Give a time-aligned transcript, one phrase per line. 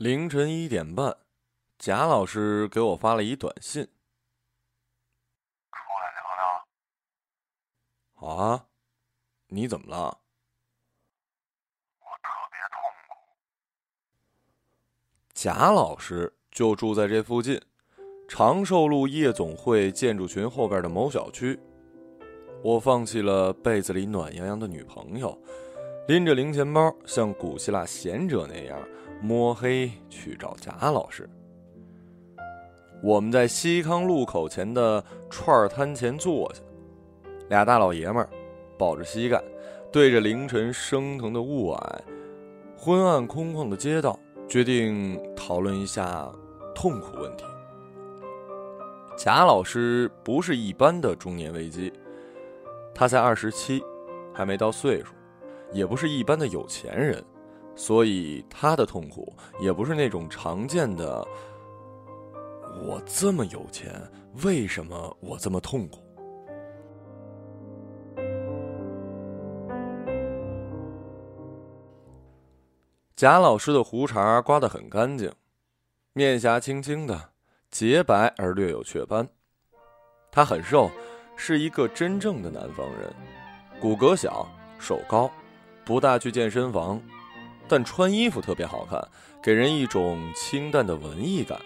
[0.00, 1.14] 凌晨一点半，
[1.78, 3.84] 贾老师给我发了一短信。
[3.84, 6.66] 出来聊聊。
[8.14, 8.64] 好啊，
[9.48, 10.20] 你怎么了？
[11.98, 13.16] 我特别痛苦。
[15.34, 17.60] 贾老师就住在这附近，
[18.26, 21.60] 长寿路夜总会建筑群后边的某小区。
[22.62, 25.38] 我放弃了被子里暖洋洋的女朋友，
[26.08, 28.80] 拎着零钱包，像古希腊贤者那样。
[29.20, 31.28] 摸黑去找贾老师。
[33.02, 36.60] 我们在西康路口前的串摊前坐下，
[37.48, 38.28] 俩大老爷们儿
[38.78, 39.42] 抱着膝盖，
[39.90, 41.80] 对着凌晨升腾的雾霭、
[42.76, 46.30] 昏暗空旷的街道，决定讨论一下
[46.74, 47.44] 痛苦问题。
[49.16, 51.92] 贾老师不是一般的中年危机，
[52.94, 53.82] 他才二十七，
[54.32, 55.14] 还没到岁数，
[55.72, 57.22] 也不是一般的有钱人。
[57.80, 61.26] 所以他的痛苦也不是那种常见的。
[62.84, 63.90] 我这么有钱，
[64.44, 65.98] 为什么我这么痛苦？
[73.16, 75.32] 贾老师的胡茬刮得很干净，
[76.12, 77.30] 面颊青青的，
[77.70, 79.26] 洁白而略有雀斑。
[80.30, 80.90] 他很瘦，
[81.34, 83.10] 是一个真正的南方人，
[83.80, 84.46] 骨骼小，
[84.78, 85.30] 手高，
[85.82, 87.00] 不大去健身房。
[87.70, 89.00] 但穿衣服特别好看，
[89.40, 91.56] 给人一种清淡的文艺感。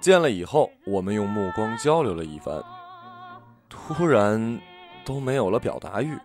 [0.00, 2.62] 见了以后，我们用目光交流了一番，
[3.68, 4.60] 突然
[5.04, 6.16] 都没有了表达欲。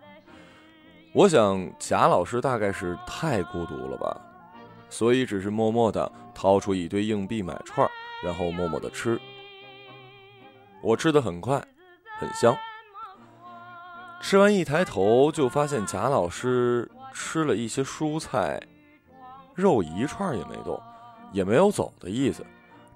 [1.12, 4.16] 我想贾老师大概是太孤独了吧，
[4.88, 7.90] 所以只是默默的掏出一堆硬币买串，
[8.22, 9.20] 然后默默的吃。
[10.80, 11.60] 我吃的很快，
[12.20, 12.56] 很香。
[14.20, 16.88] 吃完一抬头就发现贾老师。
[17.12, 18.60] 吃了一些蔬菜，
[19.54, 20.80] 肉一串也没动，
[21.32, 22.44] 也没有走的意思，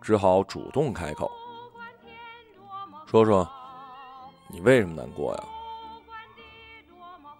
[0.00, 1.30] 只好主动开口
[3.06, 3.48] ：“说说，
[4.48, 5.44] 你为什么难过呀？”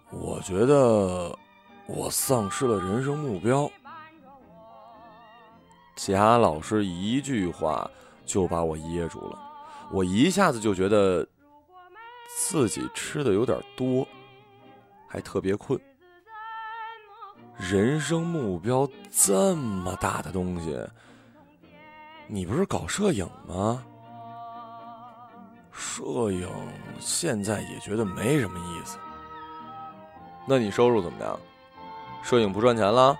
[0.09, 1.37] 我觉得
[1.85, 3.69] 我丧失了人生目标。
[5.95, 7.89] 贾老师一句话
[8.25, 9.39] 就把我噎住了，
[9.91, 11.27] 我一下子就觉得
[12.37, 14.07] 自己吃的有点多，
[15.07, 15.79] 还特别困。
[17.57, 20.79] 人生目标这么大的东西，
[22.27, 23.83] 你不是搞摄影吗？
[25.71, 26.47] 摄影
[26.99, 28.97] 现在也觉得没什么意思。
[30.47, 31.39] 那你收入怎么样？
[32.23, 33.17] 摄影不赚钱了？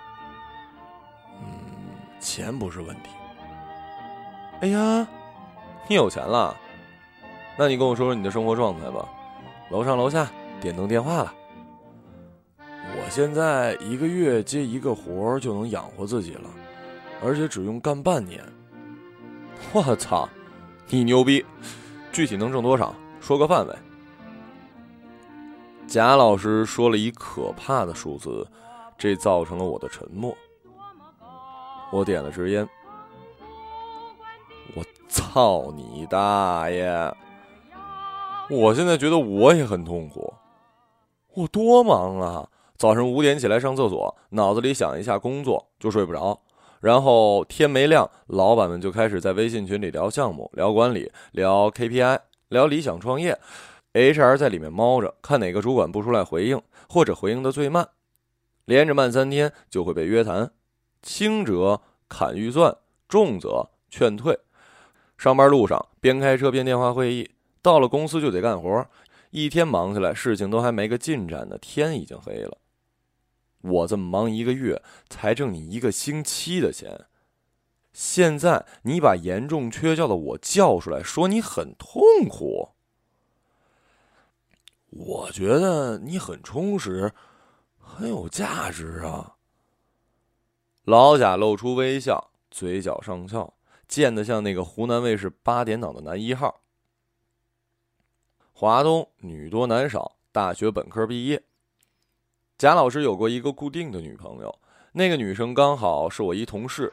[1.40, 1.48] 嗯，
[2.20, 3.10] 钱不是问题。
[4.60, 5.06] 哎呀，
[5.88, 6.56] 你有钱了？
[7.56, 9.08] 那你跟我说说你的生活状态吧。
[9.70, 10.28] 楼上楼下，
[10.60, 11.34] 电灯电话了。
[13.08, 16.50] 我现在一个月接一个活就能养活自己了，
[17.24, 18.44] 而且只用干半年。
[19.72, 20.28] 我操，
[20.88, 21.42] 你牛逼！
[22.12, 22.94] 具体能挣多少？
[23.18, 23.74] 说个范围。
[25.86, 28.46] 贾老师说了一可怕的数字，
[28.98, 30.36] 这造成了我的沉默。
[31.90, 32.68] 我点了支烟。
[34.74, 37.16] 我操你大爷！
[38.50, 40.34] 我现在觉得我也很痛苦。
[41.32, 42.46] 我多忙啊！
[42.78, 46.40] 早上五点起来上厕所，脑子里想一下工作就睡不着，
[46.80, 53.36] 然后天没亮，老板们就开始在微信群里聊项目、聊管理、聊 KPI、聊理想创业
[53.94, 57.88] ，HR 在里面猫着，看哪个主管不出来回应，或者回应的最慢，
[58.64, 60.52] 连着慢三天就会被约谈，
[61.02, 62.76] 轻则砍预算，
[63.08, 64.38] 重则劝退。
[65.16, 67.28] 上班路上边开车边电话会议，
[67.60, 68.86] 到了公司就得干活，
[69.30, 72.56] 一天忙下来，事情都还没个进展呢，天已经黑了。
[73.60, 77.06] 我这么忙一个月，才挣你一个星期的钱。
[77.92, 82.70] 现在你把严重缺觉的我叫出来，说你很痛苦。
[84.90, 87.12] 我觉得你很充实，
[87.76, 89.36] 很有价值啊。
[90.84, 93.52] 老贾露出微笑，嘴角上翘，
[93.86, 96.62] 贱得像那个湖南卫视八点档的男一号。
[98.52, 101.42] 华东女多男少，大学本科毕业。
[102.58, 104.52] 贾老师有过一个固定的女朋友，
[104.90, 106.92] 那个女生刚好是我一同事，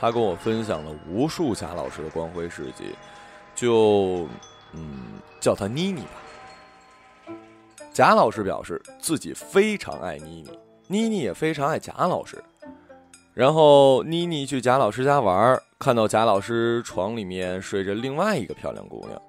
[0.00, 2.94] 她跟我分享了无数贾老师的光辉事迹，
[3.54, 4.26] 就，
[4.72, 7.28] 嗯，叫她妮妮吧。
[7.92, 10.58] 贾老师表示自己非常爱妮妮，
[10.88, 12.42] 妮妮也非常爱贾老师。
[13.34, 19.20] 然后妮妮去贾老师家玩，看到贾老师床里面睡着另外一个漂亮姑娘，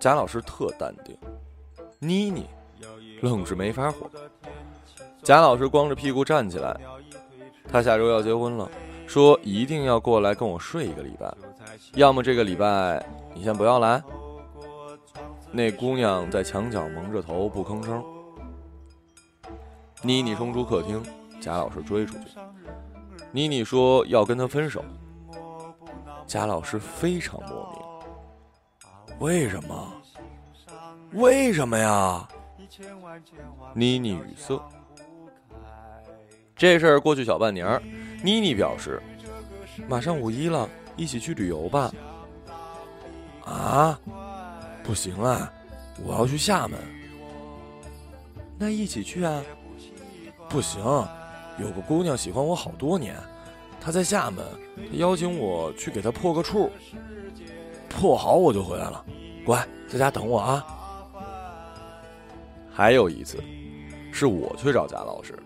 [0.00, 1.16] 贾老师特淡定，
[2.00, 2.48] 妮妮。
[3.22, 4.08] 愣是没法活。
[5.22, 6.78] 贾老师光着屁股站起来，
[7.68, 8.70] 他下周要结婚了，
[9.06, 11.32] 说一定要过来跟我睡一个礼拜，
[11.94, 14.02] 要么这个礼拜你先不要来。
[15.52, 18.02] 那姑娘在墙角蒙着头不吭声。
[20.02, 21.00] 妮妮冲出客厅，
[21.40, 22.40] 贾老师追出去。
[23.30, 24.84] 妮妮说要跟他分手。
[26.26, 29.92] 贾老师非常莫名，为什么？
[31.12, 32.26] 为什么呀？
[33.74, 34.60] 妮妮语塞。
[36.56, 37.80] 这事儿过去小半年，
[38.22, 39.02] 妮妮表示，
[39.88, 41.92] 马上五一了，一起去旅游吧。
[43.44, 43.98] 啊？
[44.82, 45.52] 不行啊，
[46.04, 46.78] 我要去厦门。
[48.58, 49.42] 那一起去啊？
[50.48, 50.80] 不行，
[51.58, 53.16] 有个姑娘喜欢我好多年，
[53.80, 54.44] 她在厦门，
[54.76, 56.70] 她邀请我去给她破个处。
[57.88, 59.04] 破好我就回来了，
[59.44, 60.64] 乖，在家等我啊。
[62.72, 63.38] 还有一次，
[64.10, 65.38] 是我去找贾老师，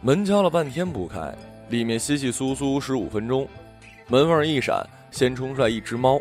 [0.00, 1.32] 门敲了半天不开，
[1.68, 3.48] 里面稀稀疏疏十五分钟，
[4.08, 6.20] 门缝一闪，先冲出来一只猫。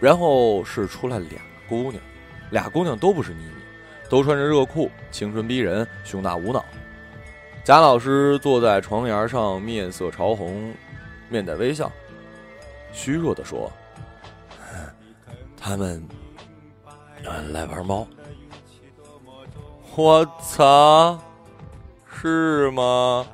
[0.00, 2.02] 然后是出来俩姑娘，
[2.50, 3.50] 俩姑娘都不是妮妮，
[4.08, 6.64] 都穿着热裤，青春逼人，胸大无脑。
[7.64, 10.74] 贾老师坐在床沿上，面色潮红，
[11.30, 11.90] 面带微笑，
[12.92, 13.72] 虚弱的说
[15.56, 16.06] ：“他们
[17.50, 18.06] 来玩猫。”
[19.96, 21.16] 我操，
[22.04, 23.24] 是吗？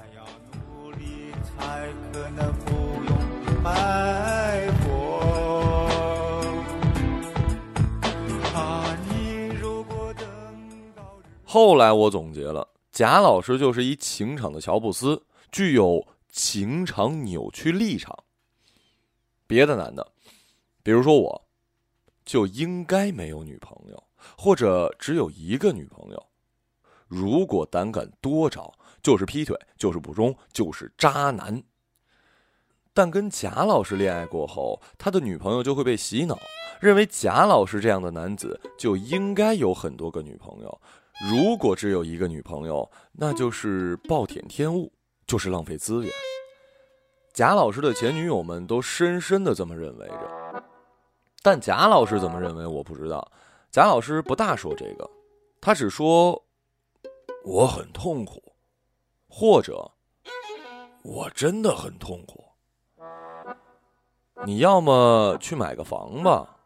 [11.47, 15.21] 后来我总结了，贾老师就是一情场的乔布斯，
[15.51, 18.15] 具有情场扭曲立场。
[19.47, 20.07] 别的男的，
[20.83, 21.49] 比如说我，
[22.27, 24.01] 就应该没有女朋友，
[24.37, 26.27] 或者只有一个女朋友。
[27.11, 28.73] 如果胆敢多找，
[29.03, 31.61] 就是劈腿，就是不忠，就是渣男。
[32.95, 36.39] 但跟贾老师恋爱过后，他的女朋友就会被洗脑，
[36.81, 40.81] 认为贾老师这样的男子就应该有很多个女朋友。
[41.29, 44.93] 如果只有一个女朋友，那就是暴殄天物，
[45.27, 46.13] 就是浪费资源。
[47.33, 50.65] 贾老师的前女友们都深深的这么认为着，
[51.43, 53.33] 但贾老师怎么认为我不知道。
[53.71, 55.09] 贾老师不大说这个，
[55.61, 56.43] 他只说
[57.45, 58.43] 我很痛苦，
[59.29, 59.91] 或者
[61.03, 62.45] 我真的很痛苦。
[64.45, 66.57] 你要么去买个房吧，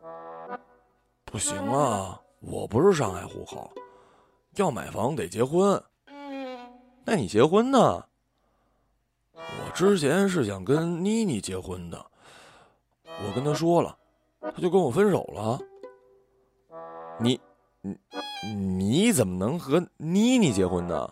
[1.24, 3.70] 不行啊，我不是上海户口。
[4.56, 5.82] 要买房得结婚，
[7.04, 8.04] 那你结婚呢？
[9.32, 12.06] 我之前是想跟妮妮结婚的，
[13.04, 13.98] 我跟她说了，
[14.40, 15.58] 她就跟我分手了。
[17.18, 17.40] 你，
[17.84, 17.98] 你，
[18.54, 21.10] 你怎么能和妮妮结婚呢？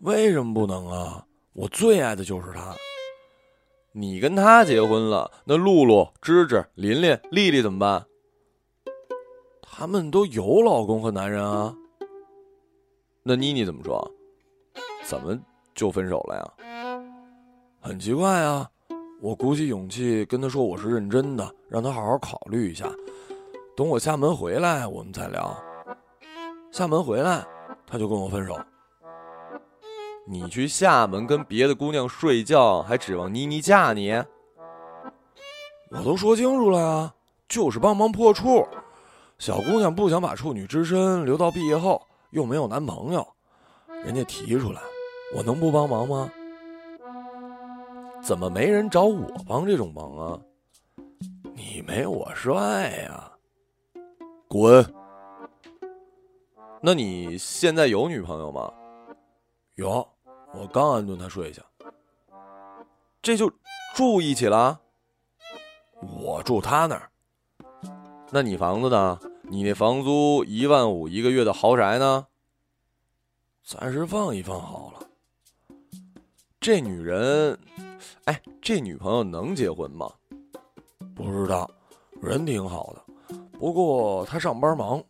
[0.00, 1.26] 为什么不能啊？
[1.54, 2.72] 我最爱的就是她。
[3.90, 8.06] 你跟她结婚了，那露露、芝芝、琳琳、丽丽怎么办？
[9.60, 11.74] 他们都有老公和男人啊，
[13.24, 14.08] 那妮妮怎么说？
[15.04, 15.36] 怎么
[15.74, 17.02] 就分手了呀？
[17.80, 18.70] 很奇怪啊！
[19.20, 22.88] 我鼓起勇气跟她说我是认真的，让她好好考虑一下。
[23.78, 25.56] 等我厦门回来，我们再聊。
[26.72, 27.46] 厦门回来，
[27.86, 28.58] 他就跟我分手。
[30.26, 34.20] 你去厦门跟别的姑娘睡觉，还指望妮妮嫁你？
[35.90, 37.14] 我都说清楚了呀，
[37.48, 38.66] 就是帮忙破处。
[39.38, 43.24] 小姑娘不想把处女之身留到毕业后，又没有男朋友，
[44.04, 44.80] 人家提出来，
[45.36, 46.28] 我能不帮忙吗？
[48.20, 50.40] 怎么没人找我帮这种忙啊？
[51.54, 53.30] 你没我帅呀！
[54.48, 54.94] 滚！
[56.80, 58.72] 那你现在有女朋友吗？
[59.74, 60.08] 有，
[60.54, 61.62] 我刚安顿她睡下。
[63.20, 63.52] 这就
[63.94, 64.80] 住一起了？
[66.00, 67.10] 我住他那儿。
[68.30, 69.20] 那你房子呢？
[69.42, 72.26] 你那房租一万五一个月的豪宅呢？
[73.64, 75.06] 暂时放一放好了。
[76.60, 77.58] 这女人，
[78.24, 80.10] 哎，这女朋友能结婚吗？
[81.14, 81.70] 不知道，
[82.22, 83.04] 人挺好的，
[83.58, 85.02] 不过他上班忙，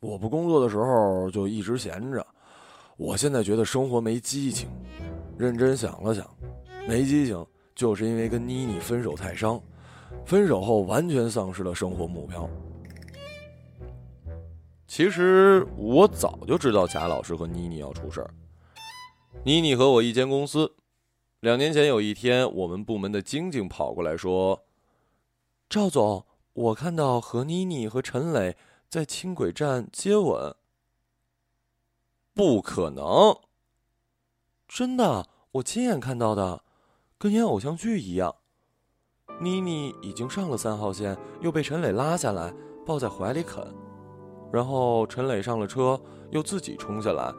[0.00, 2.26] 我不工作的时候就一直闲着。
[2.96, 4.68] 我现在觉得生活没激情，
[5.38, 6.28] 认真想了想，
[6.88, 9.60] 没激情就是因为跟妮妮分手太伤。
[10.26, 12.48] 分手后完全丧失了生活目标。
[14.86, 18.30] 其实我早就知道贾老师和妮妮要出事儿。
[19.42, 20.70] 妮妮和我一间公司，
[21.40, 24.60] 两年前有一天，我们部门的晶晶跑过来说
[25.70, 28.56] ：“赵总，我看到何妮妮和陈磊
[28.88, 30.54] 在轻轨站接吻。”
[32.34, 33.38] 不可能！
[34.66, 36.62] 真的，我亲眼看到的，
[37.18, 38.34] 跟演偶像剧一样。
[39.40, 42.54] 妮妮已经上了三号线，又被陈磊拉下来，
[42.86, 43.62] 抱在怀里啃。
[44.50, 47.32] 然后陈磊上了车，又自己冲下来，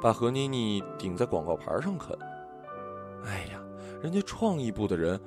[0.00, 2.16] 把何妮妮顶在广告牌上啃。
[3.24, 3.60] 哎呀，
[4.00, 5.20] 人家创意部的人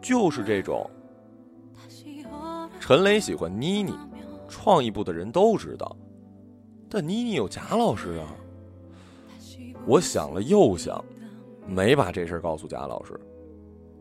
[0.00, 0.90] 就是这种。
[2.80, 3.94] 陈雷喜欢妮妮，
[4.48, 5.94] 创意部的人都知道，
[6.88, 8.26] 但妮妮有贾老师啊。
[9.86, 11.04] 我想了又想，
[11.68, 13.20] 没把这事告诉贾老师。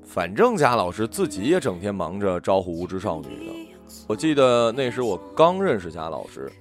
[0.04, 3.54] 反正贾老师自己也整天忙着招呼无知少女呢。
[4.08, 6.52] 我记得那时我刚认识贾老师，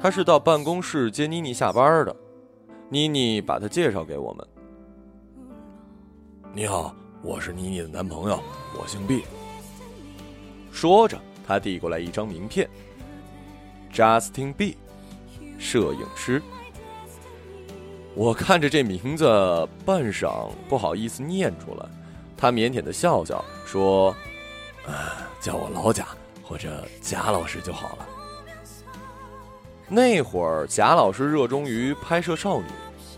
[0.00, 2.16] 他是到办公室接妮妮下班的，
[2.88, 4.46] 妮妮把他介绍给我们。
[6.52, 8.40] 你好，我是妮妮的男朋友，
[8.80, 9.22] 我姓毕。
[10.72, 12.68] 说着，他递过来一张名片
[13.90, 14.76] ，Justin B，
[15.58, 16.42] 摄影师。
[18.14, 19.26] 我看着这名字，
[19.86, 21.86] 半晌不好意思念出来。
[22.36, 24.14] 他腼腆的笑笑说
[24.86, 26.08] ：“啊，叫我老贾
[26.42, 28.06] 或者贾老师就好了。”
[29.88, 32.66] 那会儿贾老师热衷于拍摄少女，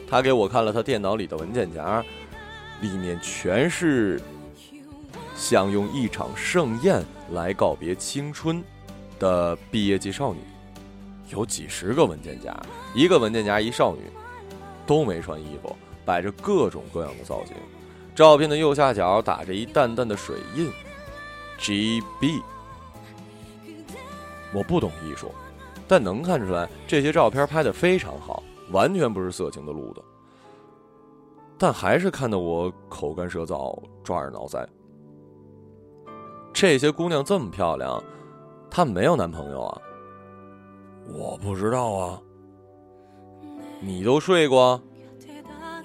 [0.08, 2.04] 他给我看了他电脑里的文件夹，
[2.80, 4.22] 里面全是
[5.40, 8.62] 想用一场盛宴来告别青春
[9.18, 10.40] 的毕业季少女，
[11.30, 12.54] 有几十个文件夹，
[12.94, 14.02] 一个文件夹一少女，
[14.86, 17.56] 都没穿衣服，摆着各种各样的造型。
[18.14, 20.70] 照片的右下角打着一淡淡的水印
[21.58, 22.42] ，GB。
[24.52, 25.32] 我不懂艺术，
[25.88, 28.42] 但能看出来这些照片拍的非常好，
[28.72, 30.02] 完全不是色情的路子。
[31.56, 34.66] 但还是看得我口干舌燥，抓耳挠腮。
[36.52, 38.02] 这些姑娘这么漂亮，
[38.70, 39.80] 她们没有男朋友啊？
[41.12, 42.20] 我不知道啊。
[43.80, 44.80] 你都睡过？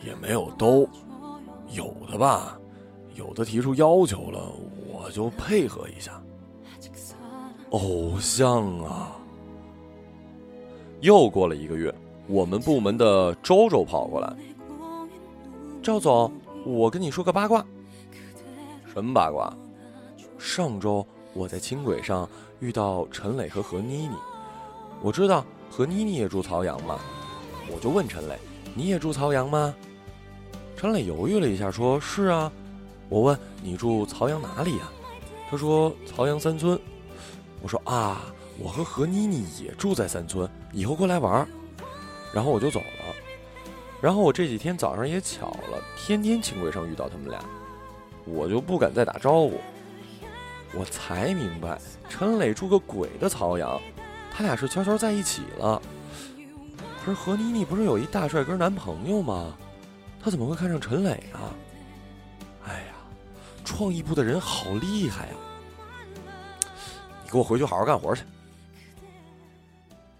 [0.03, 0.87] 也没有都。
[1.71, 2.59] 有的吧，
[3.15, 4.51] 有的提出要求了，
[4.91, 6.21] 我就配合一下。
[7.71, 9.17] 偶像啊！
[11.01, 11.93] 又过了一个月，
[12.27, 14.33] 我们部门的周周跑过来，
[15.81, 16.31] 赵总，
[16.65, 17.65] 我跟你说个八卦。
[18.93, 19.53] 什么八卦？
[20.37, 24.15] 上周我在轻轨上遇到陈磊和何妮妮，
[25.01, 26.99] 我知道何妮妮也住曹阳嘛，
[27.71, 28.37] 我就问陈磊，
[28.73, 29.73] 你也住曹阳吗？
[30.77, 32.51] 陈磊犹豫了一下，说是啊。
[33.07, 34.89] 我问你住曹阳哪里呀？
[35.49, 36.79] 他说曹阳三村。
[37.61, 38.21] 我说啊，
[38.59, 41.47] 我和何妮妮也住在三村，以后过来玩。
[42.33, 43.15] 然后我就走了。
[44.01, 47.39] 然后我这几天早上也巧了，天天轻轨上遇到他们俩，
[48.25, 49.59] 我就不敢再打招呼。
[50.77, 51.79] 我才明白，
[52.09, 53.81] 陈磊住个鬼的曹阳，
[54.29, 55.81] 他俩是悄悄在一起了。
[57.03, 59.55] 可是何妮妮不是有一大帅哥男朋友吗？
[60.21, 61.53] 他怎么会看上陈磊啊？
[62.67, 62.95] 哎呀，
[63.63, 65.33] 创意部的人好厉害呀！
[67.23, 68.23] 你给我回去好好干活去。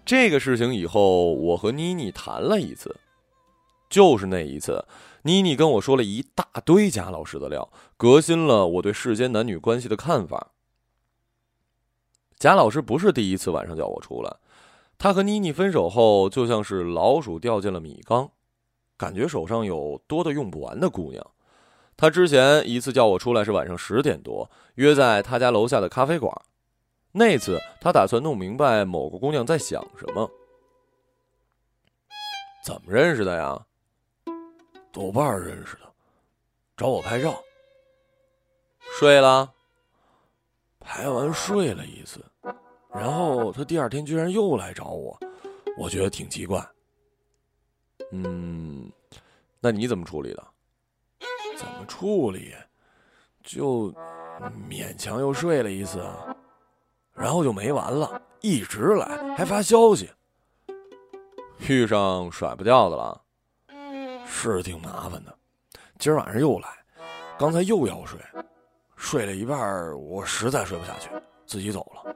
[0.04, 2.94] 这个事情以后，我和妮妮谈了一次，
[3.88, 4.84] 就是那一次，
[5.22, 10.52] 妮妮跟我说了一大堆贾老师的料，革新了我对世间男女关系的看法。
[12.38, 14.36] 贾老师不是第一次晚上叫我出来，
[14.98, 18.30] 他和妮妮分手后，就像是老鼠掉进了米缸。
[18.98, 21.30] 感觉手上有多的用不完的姑娘，
[21.96, 26.34] 他之前一次叫我出来是晚上十点多，约在他家楼下的咖啡馆。
[27.12, 30.30] 那次他打算弄明白某个姑娘在想什么。
[32.64, 33.66] 怎么认识的呀？
[34.96, 35.82] 豆瓣认识的，
[36.74, 37.38] 找我拍照。
[38.98, 39.52] 睡了，
[40.80, 42.24] 拍完睡了一次，
[42.90, 45.14] 然后他第二天居然又来找我，
[45.76, 46.66] 我觉得挺奇怪。
[48.10, 48.90] 嗯，
[49.60, 50.42] 那你怎么处理的？
[51.58, 52.54] 怎么处理？
[53.42, 53.92] 就
[54.66, 56.02] 勉强又睡了一次，
[57.12, 60.10] 然后就没完了，一直来，还发消息。
[61.68, 63.22] 遇上甩不掉的了，
[64.26, 65.34] 是挺麻烦的。
[65.98, 66.68] 今儿晚上又来，
[67.38, 68.20] 刚才又要睡，
[68.96, 69.58] 睡了一半，
[69.98, 71.08] 我实在睡不下去，
[71.46, 72.14] 自己走了。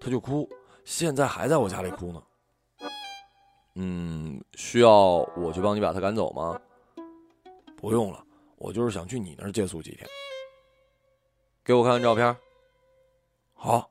[0.00, 0.48] 他就哭，
[0.84, 2.22] 现在还在我家里哭呢。
[3.74, 4.94] 嗯，需要
[5.36, 6.60] 我去帮你把他赶走吗？
[7.76, 8.24] 不用了，
[8.56, 10.08] 我就是想去你那儿借宿几天。
[11.64, 12.36] 给我看看照片。
[13.54, 13.90] 好。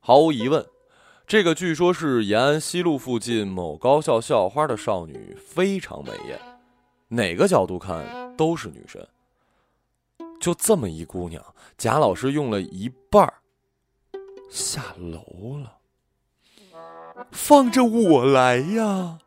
[0.00, 0.66] 毫无疑问，
[1.28, 6.40] 这个据说是延安西路附近某高校校花的少女非常美艳，
[7.08, 9.06] 哪个角度看都是女神。
[10.40, 11.44] 就这么一姑娘，
[11.76, 13.34] 贾老师用了一半儿
[14.48, 15.76] 下楼了。
[17.30, 19.18] 放着我来呀！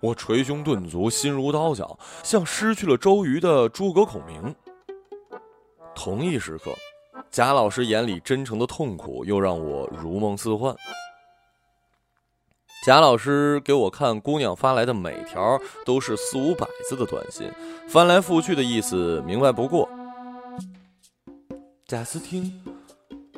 [0.00, 4.54] 我捶胸顿足，心如刀绞，像失去了周瑜的诸葛孔明。
[5.94, 6.74] 同一时刻，
[7.30, 10.74] 贾老师眼里真诚的痛苦又让我如梦似幻。
[12.82, 17.52] 贾老师给我看姑娘发来的每条都是四五百字的短信，
[17.86, 19.86] 翻来覆去的意思明白不过。
[21.86, 22.50] 贾斯汀，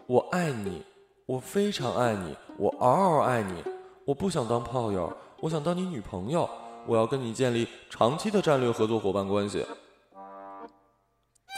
[0.06, 0.84] 我爱你，
[1.26, 3.64] 我非常爱你，我嗷嗷爱你，
[4.04, 6.48] 我不想当炮友，我想当你女朋友，
[6.86, 9.66] 我要跟你建立长期的战略合作伙伴关系。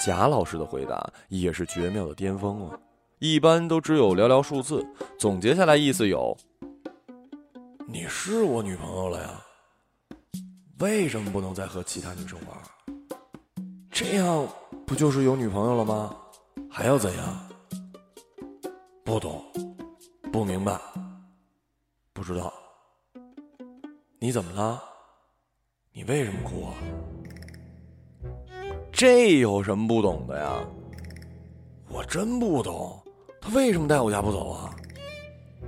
[0.07, 2.79] 贾老师的回答也是绝妙的巅峰啊，
[3.19, 4.83] 一般都只有寥寥数字，
[5.19, 6.35] 总结下来意思有。
[7.87, 9.45] 你是我女朋友了呀？
[10.79, 12.59] 为什么不能再和其他女生玩？
[13.91, 14.49] 这样
[14.87, 16.17] 不就是有女朋友了吗？
[16.71, 17.49] 还要怎样？
[19.05, 19.45] 不懂，
[20.33, 20.81] 不明白，
[22.13, 22.53] 不知道。
[24.19, 24.83] 你怎么了？
[25.93, 26.73] 你为什么哭啊？
[28.91, 30.65] 这有什么不懂的呀？
[31.89, 32.99] 我真不懂，
[33.41, 34.75] 他为什么带我家不走啊？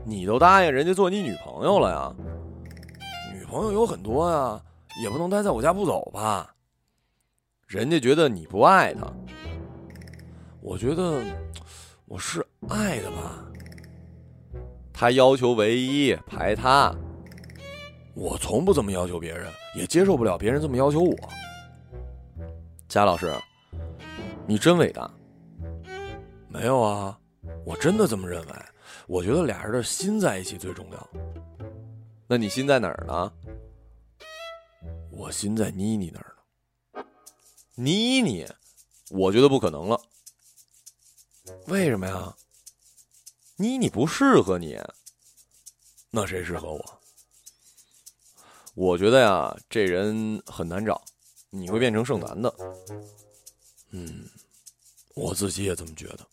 [0.09, 2.15] 你都答应人家做你女朋友了呀？
[3.35, 4.63] 女朋友有很多呀，
[5.03, 6.55] 也不能待在我家不走吧？
[7.67, 9.13] 人家觉得你不爱他，
[10.61, 11.21] 我觉得
[12.05, 13.45] 我是爱的吧。
[14.93, 16.95] 他要求唯一排他，
[18.15, 21.17] 我从不这么要求别人，也接受不了别人这么要求我。
[22.89, 23.35] 贾老师，
[24.47, 25.11] 你真伟大。
[26.49, 27.19] 没有啊，
[27.65, 28.53] 我真的这么认为。
[29.07, 31.11] 我觉得俩人的心在一起最重要。
[32.27, 33.33] 那你心在哪儿呢？
[35.11, 36.37] 我心在妮妮那儿
[36.93, 37.05] 呢。
[37.75, 38.47] 妮妮，
[39.11, 40.01] 我觉得不可能了。
[41.69, 42.37] 为什么呀？
[43.57, 44.79] 妮妮不适合你。
[46.11, 47.01] 那谁适合我？
[48.75, 51.03] 我觉得呀，这人很难找，
[51.51, 52.55] 你会变成剩男的。
[53.91, 54.29] 嗯，
[55.15, 56.27] 我自己也这么觉得。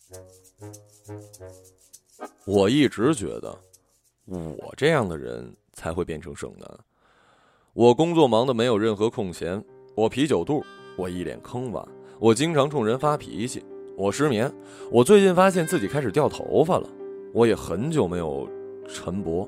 [2.46, 3.58] 我一直觉得，
[4.26, 6.70] 我这样的人才会变成剩男。
[7.74, 9.64] 我工作忙得没有任何空闲，
[9.96, 10.64] 我啤酒肚，
[10.96, 11.86] 我一脸坑洼，
[12.20, 13.64] 我经常冲人发脾气，
[13.98, 14.54] 我失眠，
[14.92, 16.88] 我最近发现自己开始掉头发了，
[17.34, 18.48] 我也很久没有
[18.88, 19.48] 晨勃。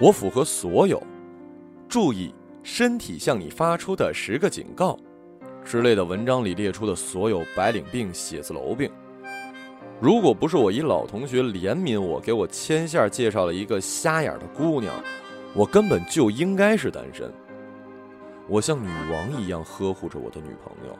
[0.00, 1.02] 我符合所有
[1.88, 4.98] “注意身体向你发出的十个警告”
[5.64, 8.90] 之类的文章里列出的所有白领病、写字楼病。
[10.00, 14.94] 如果不是我一老同学怜悯我，给我牵线介绍了一个瞎眼的姑娘，
[15.52, 17.30] 我根本就应该是单身。
[18.48, 20.98] 我像女王一样呵护着我的女朋友，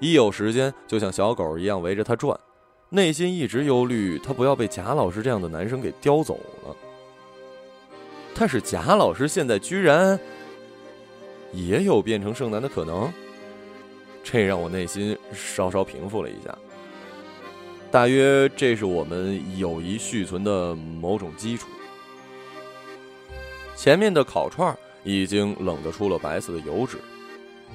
[0.00, 2.38] 一有时间就像小狗一样围着她转，
[2.90, 6.76] 内心一直忧虑她不要被贾老师这样的男生给叼走了。
[8.34, 10.20] 但是贾老师现在居然
[11.52, 13.10] 也有变成剩男的可能，
[14.22, 16.54] 这让我内心稍稍平复了一下。
[17.96, 21.66] 大约这是我们友谊续存的某种基础。
[23.74, 26.98] 前面的烤串已经冷得出了白色的油脂，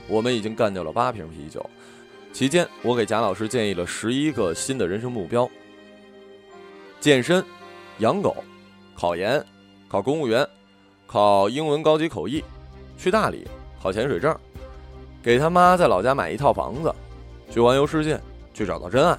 [0.08, 1.68] 我们已经干掉了八瓶啤酒。
[2.32, 5.50] 期间，我给贾老师建议了十一个新的人生目标：
[7.00, 7.44] 健身、
[7.98, 8.44] 养狗、
[8.96, 9.44] 考研、
[9.88, 10.48] 考公务员、
[11.08, 12.44] 考英文高级口译、
[12.96, 13.48] 去大理、
[13.82, 14.38] 考潜水证、
[15.24, 16.94] 给他妈在老家买一套房子、
[17.50, 18.22] 去环游世界、
[18.54, 19.18] 去找到真爱。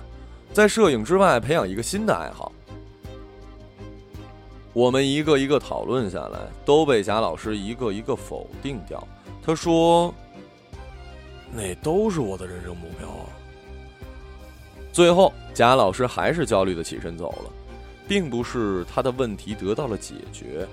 [0.53, 2.53] 在摄影之外培养一个新的爱好，
[4.75, 9.03] 我们一个一个讨论下来，都被贾老师一个一个否定掉。
[9.43, 10.13] 他说
[11.51, 13.25] ：“那都是我的人生目标啊。”
[14.93, 17.51] 最后，贾老师还是焦虑的起身走了，
[18.07, 20.69] 并不是他的问题得到了解决，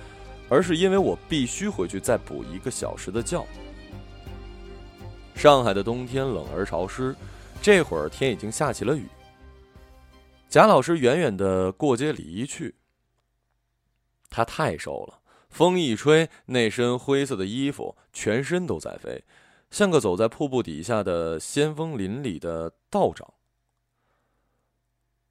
[0.50, 3.42] 而是因为我必须回去再补一个小时的觉。
[5.36, 7.16] 上海的冬天冷而潮湿，
[7.62, 9.06] 这会儿天已经下起了雨。
[10.50, 12.76] 贾老师远远的过街离去。
[14.32, 19.24] 他太瘦了，风一吹，那身灰色的衣服全身都在飞，
[19.70, 23.32] 像个走在瀑布底下的仙风林里的道长。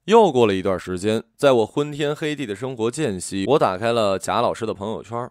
[0.05, 5.29] 又过了一段时间，在我昏天黑地的生活间隙，我打开了贾老师的朋友圈，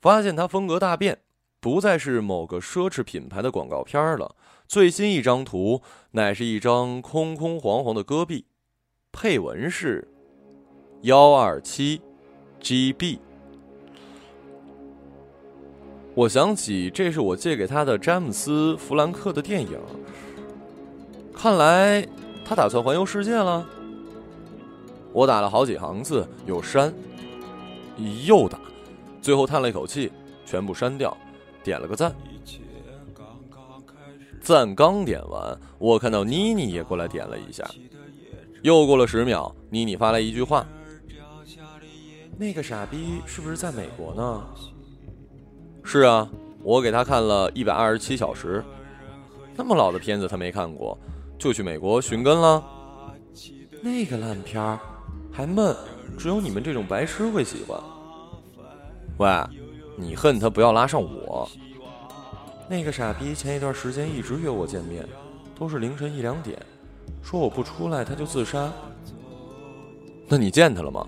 [0.00, 1.22] 发现他风格大变，
[1.60, 4.34] 不再是某个奢侈品牌的广告片了。
[4.66, 5.82] 最新一张图
[6.12, 8.46] 乃是一张空空黄黄的戈壁。
[9.14, 10.06] 配文是
[11.02, 12.02] 幺二七
[12.60, 13.20] GB。
[16.16, 19.78] 我想起这是我借给他的詹姆斯·弗兰克的电影。
[21.32, 22.06] 看来
[22.44, 23.64] 他打算环游世界了。
[25.12, 26.92] 我打了好几行字，又删，
[28.26, 28.58] 又打，
[29.22, 30.10] 最后叹了一口气，
[30.44, 31.16] 全部删掉，
[31.62, 32.12] 点了个赞。
[34.40, 37.64] 赞刚点完，我看到妮妮也过来点了一下。
[38.64, 40.66] 又过了十秒，妮妮发来一句话
[42.38, 44.42] ：“那个傻逼是不是在美国呢
[45.84, 46.26] ？”“是啊，
[46.62, 48.64] 我给他看了一百二十七小时，
[49.54, 50.98] 那么老的片子他没看过，
[51.36, 52.64] 就去美国寻根了。
[53.84, 54.80] ”“那个烂片儿，
[55.30, 55.76] 还闷，
[56.16, 57.78] 只有你们这种白痴会喜欢。
[59.20, 59.28] ”“喂，
[59.94, 61.46] 你恨他不要拉上我。”
[62.66, 65.06] 那个傻逼前一段时间一直约我见面，
[65.54, 66.58] 都是凌晨一两点，
[67.24, 68.70] 说我不出来他就自杀。
[70.28, 71.06] 那你见他了吗？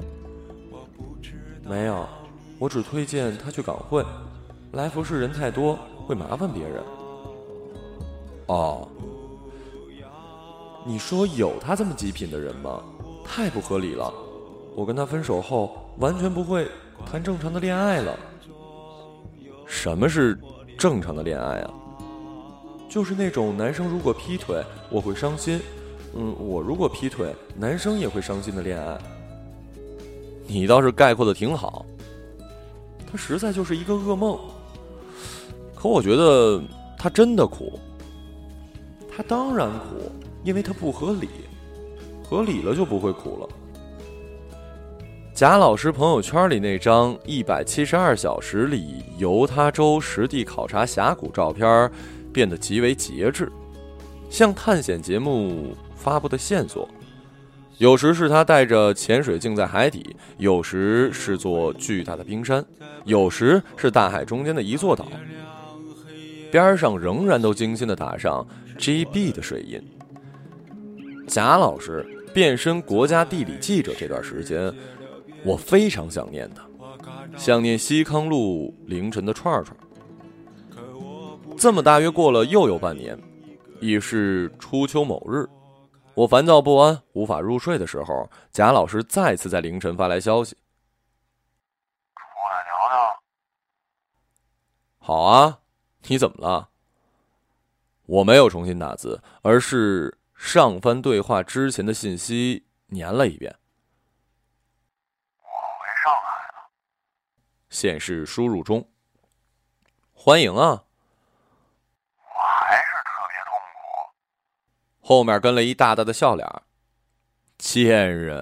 [1.63, 2.07] 没有，
[2.59, 4.03] 我只推荐他去港汇，
[4.73, 6.83] 来福士人太多会麻烦别人。
[8.47, 8.89] 哦，
[10.87, 12.83] 你说有他这么极品的人吗？
[13.25, 14.13] 太不合理了。
[14.75, 16.67] 我跟他分手后，完全不会
[17.05, 18.19] 谈正常的恋爱了。
[19.67, 20.39] 什么是？
[20.79, 21.71] 正常的恋爱啊，
[22.87, 25.59] 就是那种男生如果劈腿我会伤心，
[26.19, 28.99] 嗯，我如果劈腿男生也会伤心的恋爱。
[30.47, 31.85] 你倒是概括的挺好，
[33.11, 34.39] 他实在就是一个噩梦。
[35.75, 36.63] 可我觉得
[36.97, 37.79] 他真的苦，
[39.15, 40.11] 他当然苦，
[40.43, 41.29] 因为他不合理，
[42.25, 43.49] 合理了就不会苦了。
[45.35, 51.91] 贾老师朋友圈里那张一百七十二小时里犹他州实地考察峡谷照片，
[52.33, 53.53] 变得极为节制，
[54.31, 55.77] 像探险节目
[56.07, 56.89] 发布的线索。
[57.79, 62.65] 有时是他带着潜水镜在海底，有时是座巨大的冰山，
[63.05, 65.09] 有时是大海中间的一座岛，
[66.53, 68.47] 边上仍然都精心的打上
[68.79, 69.83] GB 的水印。
[71.27, 74.73] 贾老师变身国家地理记者这段时间。
[75.45, 76.67] 我非常想念他，
[77.37, 79.77] 想念西康路凌晨的串串。
[81.57, 83.17] 这么大约过了又有半年，
[83.81, 85.47] 已是初秋某日，
[86.17, 90.57] 我烦躁不安、无法入睡的时候，贾老师再次在凌晨发来消息
[92.17, 93.23] ：“出来聊聊。”
[94.97, 95.61] 好啊，
[96.05, 96.71] 你怎么了？
[98.07, 103.55] 我没有重新打字，而是上翻对话之前的信息，粘了一遍。
[105.43, 106.71] 我回上海了
[107.69, 108.89] 显示输入中。
[110.15, 110.83] 欢迎啊！
[112.23, 114.96] 我还是特别痛苦。
[115.09, 116.45] 后面跟了一大大的笑脸。
[117.59, 118.37] 贱人！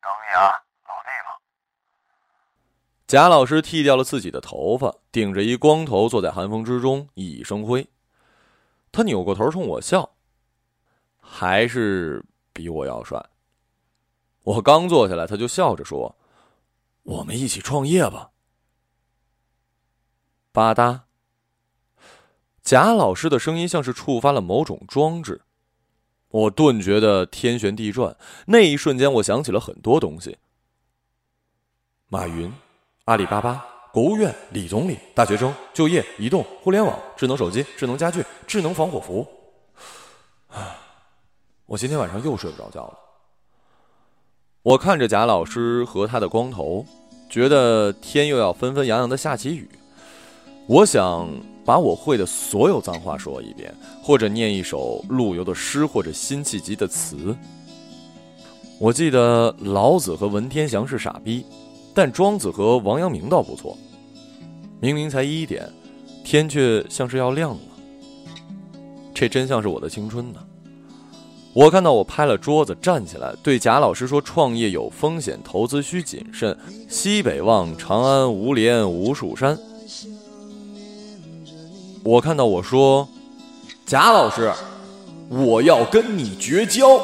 [0.00, 0.48] 等你啊，
[0.88, 1.36] 老地方。
[3.06, 7.86] 贾老师剃掉了自己的头发，顶着一光头坐在寒风之中，熠熠生辉。
[8.90, 10.14] 他扭过头冲我笑，
[11.20, 13.22] 还是比我要帅。
[14.44, 16.16] 我刚坐下来，他就笑着说。
[17.02, 18.30] 我们一起创业吧！
[20.52, 21.02] 吧嗒，
[22.64, 25.42] 贾老师的声音像是触发了某种装置，
[26.30, 28.16] 我顿觉得天旋地转。
[28.46, 30.38] 那一瞬间，我想起了很多东西：
[32.08, 32.50] 马云、
[33.04, 39.28] 阿里巴巴、国务院、李总理、大学生、就业、移动、互联网、智能手机、智能家具、智能防火服。
[40.48, 40.80] 啊！
[41.66, 42.98] 我今天晚上又睡不着觉了。
[44.62, 46.86] 我看着贾老师和他的光头，
[47.28, 49.68] 觉得天又要纷纷扬扬的下起雨。
[50.66, 51.28] 我想
[51.64, 57.34] 把我会的所有脏话说一遍，或者念一首陆游的诗，或者辛弃疾的词。
[58.78, 61.46] 我记得老子和文天祥是傻逼，
[61.94, 63.76] 但庄子和王阳明倒不错。
[64.80, 65.66] 明明才一点，
[66.24, 67.60] 天却像是要亮了。
[69.14, 70.40] 这真像是我的青春呢。
[71.54, 76.54] 我看到我拍了桌子，站起来对贾老师说：“创业有风险，投资需谨慎。
[76.88, 79.56] 西北望，长安无连无数山。”
[82.04, 83.08] 我看到我说
[83.84, 84.52] ：“贾老师，
[85.28, 87.00] 我要跟你绝交。”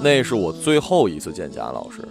[0.00, 2.06] 那是我最后一次见贾老师。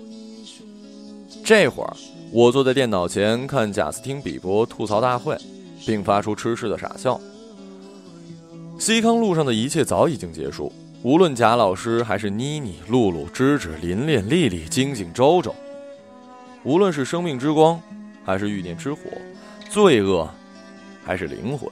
[1.45, 1.93] 这会儿，
[2.31, 5.37] 我坐在电脑前看贾斯汀比伯吐槽大会。
[5.85, 7.19] 并发出痴痴的傻笑。
[8.79, 10.71] 西康路上的一切早已经结束，
[11.03, 15.53] 无论贾老师还是妮妮、露露、芝芝、琳琳、丽丽、晶晶、周周，
[16.63, 17.81] 无论是生命之光，
[18.23, 18.99] 还是欲念之火，
[19.69, 20.29] 罪恶，
[21.05, 21.69] 还是灵魂，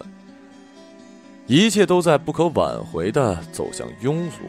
[1.47, 4.43] 一切都在不可挽回的走向庸俗。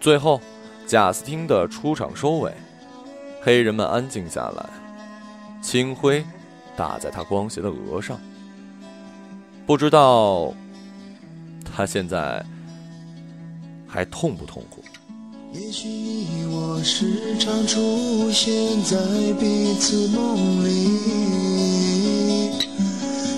[0.00, 0.40] 最后，
[0.86, 2.52] 贾斯汀的出场收尾，
[3.42, 4.66] 黑人们安静下来，
[5.62, 6.24] 清辉。
[6.76, 8.18] 打在他光洁的额上，
[9.66, 10.54] 不知道
[11.62, 12.42] 他现在
[13.86, 14.82] 还痛不痛苦。
[15.52, 18.96] 也许你我时常出现在
[19.40, 20.88] 彼此梦里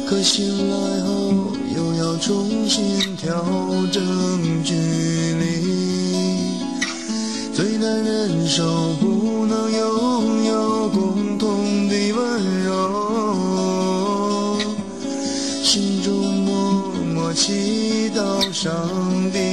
[0.07, 3.43] 可醒来后又要重新调
[3.91, 6.53] 整距离。
[7.55, 14.59] 最难忍受不能拥有共同的温柔
[15.63, 16.13] 心中
[16.45, 16.83] 默
[17.15, 18.71] 默祈祷上
[19.33, 19.52] 帝。